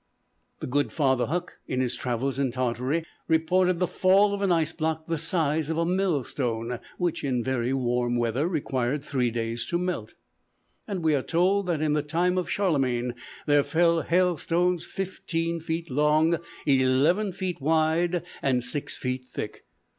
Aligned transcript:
The 0.61 0.65
good 0.65 0.91
father 0.91 1.27
Huc, 1.27 1.49
in 1.67 1.79
his 1.79 1.95
travels 1.95 2.39
in 2.39 2.49
Tartary, 2.49 3.05
reported 3.27 3.77
the 3.77 3.85
fall 3.85 4.33
of 4.33 4.41
an 4.41 4.51
ice 4.51 4.73
block 4.73 5.05
the 5.05 5.17
size 5.19 5.69
of 5.69 5.77
a 5.77 5.85
millstone, 5.85 6.79
which, 6.97 7.23
in 7.23 7.43
very 7.43 7.71
warm 7.71 8.15
weather, 8.17 8.47
required 8.47 9.03
three 9.03 9.29
days 9.29 9.63
to 9.67 9.77
melt. 9.77 10.15
And 10.87 11.03
we 11.03 11.13
are 11.13 11.21
told 11.21 11.67
that 11.67 11.83
in 11.83 11.93
the 11.93 12.01
time 12.01 12.39
of 12.39 12.49
Charlemagne, 12.49 13.13
there 13.45 13.61
fell 13.61 14.01
hailstones 14.01 14.87
fifteen 14.87 15.59
feet 15.59 15.91
long, 15.91 16.39
eleven 16.65 17.31
feet 17.31 17.61
wide 17.61 18.23
and 18.41 18.63
six 18.63 18.97
feet 18.97 19.25
thick. 19.31 19.67